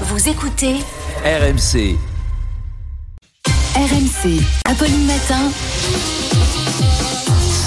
[0.00, 0.74] Vous écoutez
[1.24, 1.96] RMC.
[3.74, 4.40] RMC.
[4.66, 5.50] Apolline Matin.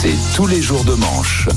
[0.01, 1.47] C'est tous les jours de manche.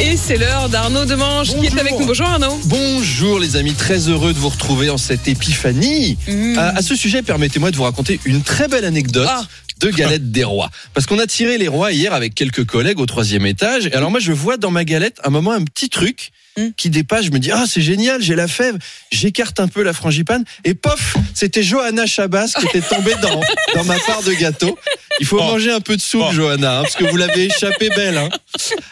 [0.00, 1.80] Et c'est l'heure d'Arnaud Demange qui est Bonjour.
[1.80, 2.06] avec nous.
[2.06, 2.60] Bonjour Arnaud.
[2.64, 6.18] Bonjour les amis, très heureux de vous retrouver en cette épiphanie.
[6.26, 6.58] Mmh.
[6.58, 9.28] À, à ce sujet, permettez-moi de vous raconter une très belle anecdote.
[9.30, 9.44] Ah.
[9.80, 10.70] De galette des rois.
[10.94, 13.86] Parce qu'on a tiré les rois hier avec quelques collègues au troisième étage.
[13.86, 16.68] Et alors moi, je vois dans ma galette un moment un petit truc Mm.
[16.76, 17.24] qui dépasse.
[17.24, 18.76] Je me dis, ah, c'est génial, j'ai la fève.
[19.10, 20.44] J'écarte un peu la frangipane.
[20.64, 23.40] Et pof, c'était Johanna Chabas qui était tombée dans,
[23.74, 24.78] dans ma part de gâteau.
[25.20, 25.44] Il faut Oh.
[25.44, 26.32] manger un peu de soupe, Oh.
[26.32, 28.18] Johanna, hein, parce que vous l'avez échappé belle.
[28.18, 28.28] hein.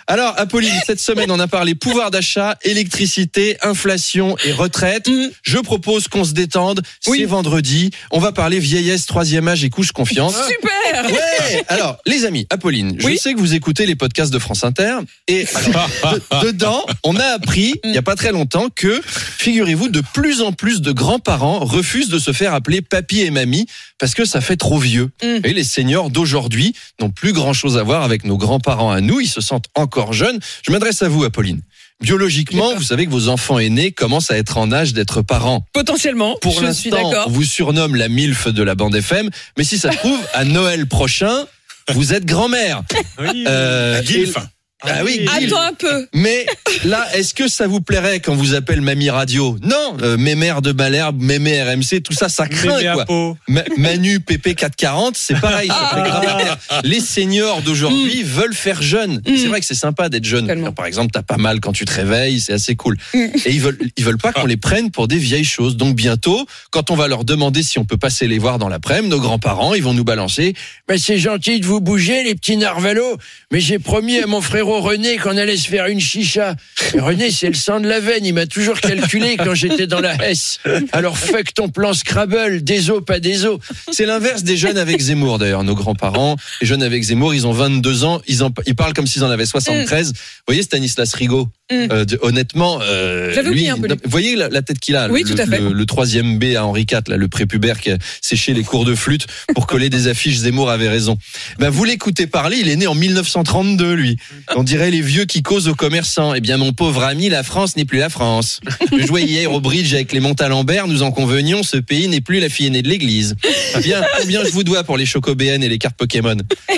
[0.06, 5.09] Alors, Apolline, cette semaine, on a parlé pouvoir d'achat, électricité, inflation et retraite.
[5.09, 5.29] Mm.
[5.42, 6.80] Je propose qu'on se détende.
[7.06, 7.18] Oui.
[7.20, 7.90] C'est vendredi.
[8.10, 10.34] On va parler vieillesse, troisième âge et couche confiance.
[10.48, 11.65] Super Ouais.
[11.68, 14.96] Alors, les amis, Apolline, je sais que vous écoutez les podcasts de France Inter
[15.29, 15.88] et alors,
[16.42, 20.40] de- dedans, on a appris il y a pas très longtemps que, figurez-vous, de plus
[20.42, 23.66] en plus de grands-parents refusent de se faire appeler papy et mamie
[23.98, 25.10] parce que ça fait trop vieux.
[25.23, 25.45] Mm.
[25.45, 29.20] Et les seniors d'aujourd'hui n'ont plus grand-chose à voir avec nos grands-parents à nous.
[29.20, 30.38] Ils se sentent encore jeunes.
[30.66, 31.60] Je m'adresse à vous, Apolline.
[32.01, 35.66] Biologiquement, vous savez que vos enfants aînés commencent à être en âge d'être parents.
[35.74, 39.76] Potentiellement, Pour je suis l'instant, vous surnomme la MILF de la bande FM, mais si
[39.79, 41.45] ça se trouve, à Noël prochain,
[41.92, 42.82] vous êtes grand-mère.
[43.18, 43.45] Oui.
[43.46, 44.37] Euh, Gilf.
[44.37, 44.40] et-
[44.82, 45.52] Ah oui, Gilf.
[45.52, 46.06] Attends un peu.
[46.14, 46.46] Mais
[46.84, 50.73] là, est-ce que ça vous plairait quand vous appelle Mamie Radio Non, euh, Mémère de
[50.73, 53.04] Malherbe, Mémé RMC, tout ça, ça craint quoi.
[53.04, 53.36] peau.
[53.48, 55.68] Ma- Manu PP 440, c'est pareil.
[55.68, 55.95] ça Ah.
[56.04, 56.58] fait grand-mère.
[56.84, 59.20] Les seniors d'aujourd'hui veulent faire jeune.
[59.26, 60.46] C'est vrai que c'est sympa d'être jeune.
[60.52, 60.73] Mm.
[60.74, 62.96] Par exemple, t'as pas mal quand tu te réveilles, c'est assez cool.
[63.14, 63.18] Mm.
[63.45, 65.76] Et ils veulent, ils veulent pas qu'on les prenne pour des vieilles choses.
[65.76, 69.08] Donc bientôt, quand on va leur demander si on peut passer les voir dans l'après-midi,
[69.10, 70.54] nos grands-parents, ils vont nous balancer.
[70.88, 73.16] Mais c'est gentil de vous bouger, les petits narvalos.
[73.53, 74.41] Mais j'ai promis à mon
[74.78, 76.54] René qu'on allait se faire une chicha.
[76.94, 78.25] Et René, c'est le sang de la veine.
[78.25, 80.60] Il m'a toujours calculé quand j'étais dans la Hesse.
[80.93, 83.59] Alors fuck ton plan Scrabble, des os, pas des os.
[83.91, 85.65] C'est l'inverse des jeunes avec Zemmour d'ailleurs.
[85.65, 89.06] Nos grands-parents, les jeunes avec Zemmour, ils ont 22 ans, ils, en, ils parlent comme
[89.06, 90.08] s'ils en avaient 73.
[90.12, 90.14] Vous
[90.47, 91.87] voyez Stanislas Rigaud Mm.
[91.92, 93.94] euh, de- Honnêtement, euh, lui, oublié un peu, lui.
[94.02, 95.60] vous voyez la, la tête qu'il a, Oui, le, tout à fait.
[95.60, 98.84] le, le troisième B à Henri IV, là, le prépubère qui a séché les cours
[98.84, 100.38] de flûte pour coller des affiches.
[100.38, 101.16] Zemmour avait raison.
[101.60, 104.16] Ben vous l'écoutez parler, il est né en 1932, lui.
[104.60, 106.34] On dirait les vieux qui causent aux commerçants.
[106.34, 108.60] Eh bien, mon pauvre ami, la France n'est plus la France.
[108.94, 112.41] Je jouais hier au bridge avec les Montalembert, nous en convenions, ce pays n'est plus
[112.41, 113.37] la fille aînée de l'église.
[113.75, 116.37] Eh Bien, combien je vous dois pour les chocobéennes et les cartes Pokémon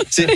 [0.09, 0.27] C'est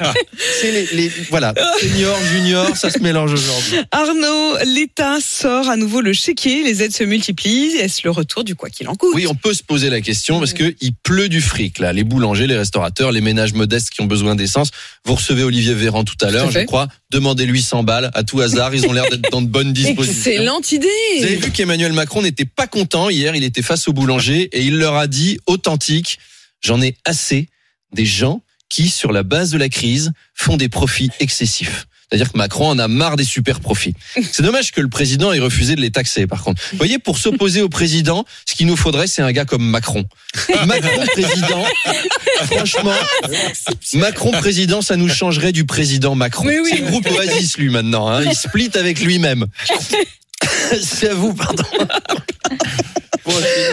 [0.60, 3.78] c'est les, les- voilà, senior, junior, ça se mélange aujourd'hui.
[3.92, 7.78] Arnaud, l'État sort à nouveau le chéquier, les aides se multiplient.
[7.78, 10.40] Est-ce le retour du quoi qu'il en coûte Oui, on peut se poser la question
[10.40, 11.94] parce que il pleut du fric là.
[11.94, 14.72] Les boulangers, les restaurateurs, les ménages modestes qui ont besoin d'essence.
[15.06, 16.90] Vous recevez Olivier Véran tout à l'heure, je crois.
[17.10, 18.76] Demandez-lui 100 balles à tout hasard.
[18.76, 20.32] Ils ont l'air d'être dans de bonnes dispositions.
[20.32, 20.88] Excellente idée.
[21.18, 23.36] Vous avez vu qu'Emmanuel Macron n'était pas content hier.
[23.36, 26.20] Il était face aux boulangers et il leur a dit authentique.
[26.62, 27.48] J'en ai assez
[27.94, 31.88] des gens qui, sur la base de la crise, font des profits excessifs.
[32.10, 33.94] C'est-à-dire que Macron en a marre des super profits.
[34.32, 36.62] C'est dommage que le président ait refusé de les taxer, par contre.
[36.72, 40.06] Vous voyez, pour s'opposer au président, ce qu'il nous faudrait, c'est un gars comme Macron.
[40.66, 41.66] Macron président,
[42.46, 42.94] franchement,
[43.94, 46.46] Macron président, ça nous changerait du président Macron.
[46.48, 46.70] Oui.
[46.70, 48.08] C'est le groupe Oasis, lui, maintenant.
[48.08, 48.24] Hein.
[48.24, 49.46] Il split avec lui-même.
[50.82, 51.64] c'est à vous, pardon.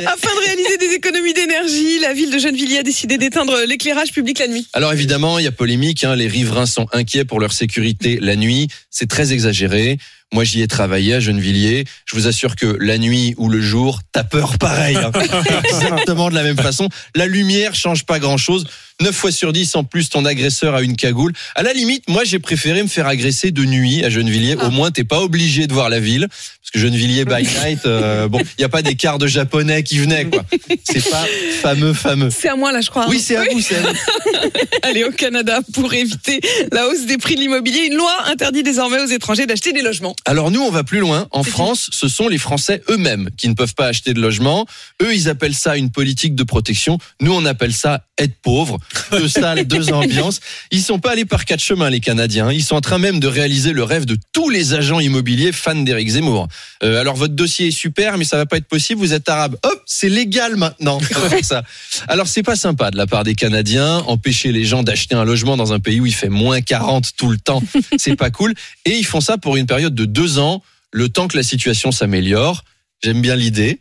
[0.06, 4.38] Afin de réaliser des économies d'énergie, la ville de Gennevilliers a décidé d'éteindre l'éclairage public
[4.38, 4.66] la nuit.
[4.72, 6.04] Alors évidemment, il y a polémique.
[6.04, 8.68] Hein, les riverains sont inquiets pour leur sécurité la nuit.
[8.90, 9.98] C'est très exagéré.
[10.32, 11.84] Moi, j'y ai travaillé à Gennevilliers.
[12.06, 14.96] Je vous assure que la nuit ou le jour, t'as peur pareil.
[14.96, 15.12] hein.
[15.64, 16.88] Exactement de la même façon.
[17.14, 18.66] La lumière change pas grand-chose.
[19.00, 21.32] 9 fois sur 10, en plus, ton agresseur a une cagoule.
[21.56, 24.56] À la limite, moi, j'ai préféré me faire agresser de nuit à Gennevilliers.
[24.56, 26.26] Au moins, t'es pas obligé de voir la ville.
[26.28, 29.82] Parce que Gennevilliers by night, euh, bon, il y a pas des quarts de japonais
[29.82, 30.44] qui venaient, quoi.
[30.84, 31.24] C'est pas
[31.62, 32.30] fameux, fameux.
[32.30, 33.06] C'est à moi là, je crois.
[33.08, 33.88] Oui, c'est à vous, c'est à vous.
[34.82, 36.40] Allez au Canada pour éviter
[36.72, 37.86] la hausse des prix de l'immobilier.
[37.90, 40.13] Une loi interdit désormais aux étrangers d'acheter des logements.
[40.26, 41.26] Alors nous, on va plus loin.
[41.30, 44.66] En France, ce sont les Français eux-mêmes qui ne peuvent pas acheter de logement.
[45.02, 46.98] Eux, ils appellent ça une politique de protection.
[47.20, 48.78] Nous, on appelle ça être pauvre.
[49.10, 50.40] Deux salles, deux ambiances.
[50.70, 52.52] Ils sont pas allés par quatre chemins, les Canadiens.
[52.52, 55.74] Ils sont en train même de réaliser le rêve de tous les agents immobiliers fans
[55.74, 56.48] d'Éric Zemmour.
[56.82, 59.00] Euh, alors votre dossier est super, mais ça va pas être possible.
[59.00, 59.56] Vous êtes arabe.
[59.62, 61.00] Hop, c'est légal maintenant.
[61.42, 61.64] ça.
[62.08, 63.98] Alors c'est pas sympa de la part des Canadiens.
[64.06, 67.28] Empêcher les gens d'acheter un logement dans un pays où il fait moins 40 tout
[67.28, 67.62] le temps,
[67.98, 68.54] c'est pas cool.
[68.84, 70.62] Et ils font ça pour une période de deux ans,
[70.92, 72.64] le temps que la situation s'améliore.
[73.02, 73.78] J'aime bien l'idée.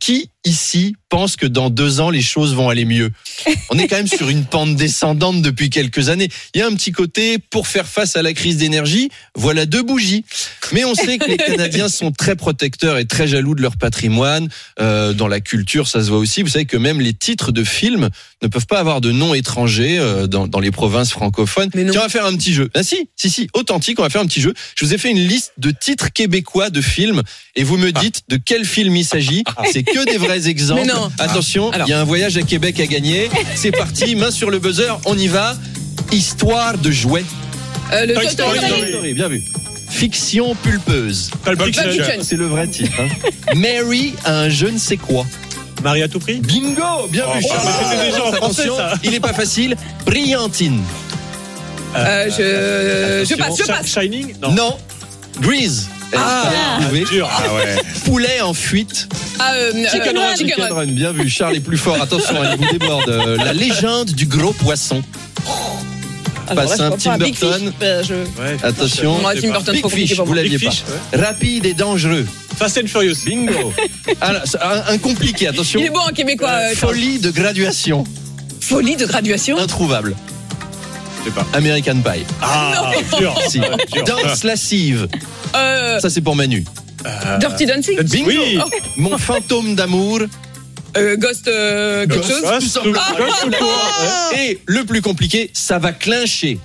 [0.00, 3.10] Qui ici pense que dans deux ans, les choses vont aller mieux?
[3.70, 6.28] On est quand même sur une pente descendante depuis quelques années.
[6.54, 9.82] Il y a un petit côté, pour faire face à la crise d'énergie, voilà deux
[9.82, 10.24] bougies.
[10.72, 14.48] Mais on sait que les Canadiens sont très protecteurs et très jaloux de leur patrimoine.
[14.80, 16.42] Euh, dans la culture, ça se voit aussi.
[16.42, 18.08] Vous savez que même les titres de films
[18.42, 21.70] ne peuvent pas avoir de noms étrangers euh, dans, dans les provinces francophones.
[21.74, 21.84] Mais.
[21.90, 22.70] Tiens, on va faire un petit jeu.
[22.74, 24.54] Ah si, si, si, authentique, on va faire un petit jeu.
[24.76, 27.22] Je vous ai fait une liste de titres québécois de films
[27.54, 29.44] et vous me dites de quel film il s'agit.
[29.72, 30.82] C'est que des vrais exemples.
[30.86, 31.10] Mais non.
[31.18, 33.28] Attention, il y a un voyage à Québec à gagner.
[33.54, 35.54] C'est parti, main sur le buzzer, on y va.
[36.10, 37.24] Histoire de jouets.
[37.92, 38.58] Euh, le Toy Story.
[38.58, 38.80] Story.
[38.80, 39.42] Toy Story, bien vu.
[39.90, 41.30] Fiction pulpeuse.
[41.44, 41.90] Pulp Pulp Fiction.
[41.92, 42.22] Fiction.
[42.22, 42.92] C'est le vrai titre.
[43.00, 43.54] hein.
[43.54, 45.26] Mary a un je ne sais quoi.
[45.82, 47.44] Marie à tout prix Bingo, bien vu.
[47.44, 47.60] Oh, Charles.
[47.66, 48.94] mais c'était déjà en français, Attention, ça.
[49.04, 49.76] il est pas facile.
[50.06, 50.80] Brillantine.
[51.96, 53.86] Euh, je, je passe, je passe.
[53.86, 54.76] Shining Non.
[55.40, 55.88] Grease.
[56.14, 56.78] Ah.
[57.10, 57.28] Dur.
[57.30, 57.76] Ah ouais.
[58.04, 59.08] Poulet en fuite.
[59.38, 60.36] Ah, euh, Chicken euh, Run.
[60.36, 60.74] Chicken Chicken Run.
[60.74, 61.28] Run, bien vu.
[61.30, 62.00] Charles est plus fort.
[62.00, 63.08] Attention, il vous déborde.
[63.08, 65.02] Euh, La légende du gros poisson.
[66.48, 67.24] Alors là, Passe je un vois Tim pas.
[67.24, 67.60] Big Burton.
[67.66, 67.74] Fish.
[67.82, 69.18] Euh, je- Ouais, Attention.
[69.20, 70.42] Moi, Tim Burton, Big trop compliqué Fish, pour vous moi.
[70.42, 70.74] l'aviez Big pas.
[70.74, 70.84] Fish.
[71.18, 72.26] Rapide et dangereux.
[72.58, 73.16] Fast and Furious.
[73.24, 73.72] Bingo.
[74.20, 75.80] Alors, c'est un, un compliqué, attention.
[75.80, 76.50] Il est bon, un Québécois.
[76.50, 76.94] euh, Charles.
[76.94, 78.04] Folie de graduation.
[78.60, 79.58] Folie de graduation.
[79.58, 80.14] Introuvable.
[81.24, 81.46] Je sais pas.
[81.54, 82.24] American Pie.
[82.40, 83.34] Ah, dur.
[83.48, 83.60] Si.
[84.06, 85.08] Danse lascive.
[85.54, 86.64] Euh, Ça, c'est pour Manu.
[87.40, 88.00] Dirty Dancing.
[88.02, 88.28] Bingo.
[88.30, 88.58] Oui.
[88.96, 90.20] Mon fantôme d'amour.
[90.96, 92.28] Euh, Ghost, euh, quelque Ghost.
[92.30, 92.44] chose.
[92.46, 92.98] Ah, Tout simplement.
[93.00, 94.36] Ah, tout le temps.
[94.38, 96.58] Et le plus compliqué, ça va clincher.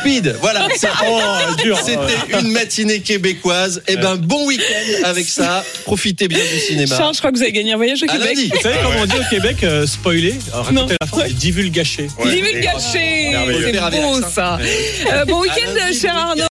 [0.00, 0.66] Speed, voilà.
[0.76, 1.20] ça- Oh,
[1.62, 1.78] dur.
[1.84, 3.82] C'était une matinée québécoise.
[3.88, 5.64] Eh ben, bon week-end avec ça.
[5.84, 6.96] Profitez bien du cinéma.
[6.96, 8.36] Charles, je crois que vous avez gagné un voyage au À Québec.
[8.54, 10.34] Vous savez comment on dit au Québec euh, spoiler?
[10.52, 10.82] Alors, Non.
[10.82, 12.08] Racontez la fin, divulgacher.
[12.24, 13.30] Divulgaché.
[13.30, 13.72] Merveilleux.
[13.72, 14.58] C'est beau ça.
[15.12, 16.42] Euh, bon week-end, cher Arnaud.